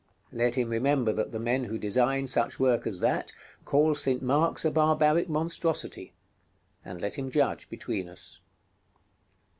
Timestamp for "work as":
2.59-3.01